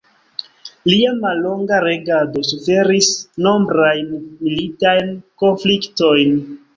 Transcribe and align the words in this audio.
Lia 0.91 1.09
mallonga 1.25 1.81
regado 1.83 2.41
suferis 2.51 3.09
nombrajn 3.49 4.07
militajn 4.47 5.13
konfliktojn. 5.43 6.35